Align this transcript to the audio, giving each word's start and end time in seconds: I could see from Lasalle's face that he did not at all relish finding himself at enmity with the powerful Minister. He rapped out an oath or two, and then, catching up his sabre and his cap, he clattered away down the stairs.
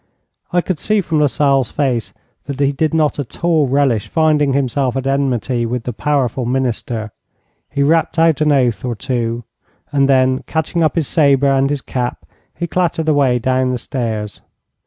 I 0.51 0.61
could 0.61 0.79
see 0.79 0.99
from 0.99 1.19
Lasalle's 1.19 1.69
face 1.71 2.11
that 2.45 2.59
he 2.59 2.71
did 2.71 2.91
not 2.91 3.19
at 3.19 3.43
all 3.43 3.67
relish 3.67 4.07
finding 4.07 4.53
himself 4.53 4.97
at 4.97 5.05
enmity 5.05 5.63
with 5.67 5.83
the 5.83 5.93
powerful 5.93 6.43
Minister. 6.43 7.11
He 7.69 7.83
rapped 7.83 8.17
out 8.17 8.41
an 8.41 8.51
oath 8.51 8.83
or 8.83 8.95
two, 8.95 9.43
and 9.91 10.09
then, 10.09 10.39
catching 10.47 10.81
up 10.81 10.95
his 10.95 11.07
sabre 11.07 11.45
and 11.51 11.69
his 11.69 11.81
cap, 11.83 12.25
he 12.55 12.65
clattered 12.65 13.09
away 13.09 13.37
down 13.37 13.69
the 13.69 13.77
stairs. 13.77 14.41